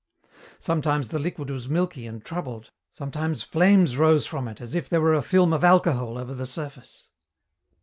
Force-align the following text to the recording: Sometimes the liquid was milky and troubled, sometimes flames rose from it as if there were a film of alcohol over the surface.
Sometimes 0.57 1.09
the 1.09 1.19
liquid 1.19 1.51
was 1.51 1.69
milky 1.69 2.07
and 2.07 2.25
troubled, 2.25 2.71
sometimes 2.89 3.43
flames 3.43 3.97
rose 3.97 4.25
from 4.25 4.47
it 4.47 4.59
as 4.59 4.73
if 4.73 4.89
there 4.89 4.99
were 4.99 5.13
a 5.13 5.21
film 5.21 5.53
of 5.53 5.63
alcohol 5.63 6.17
over 6.17 6.33
the 6.33 6.47
surface. 6.47 7.09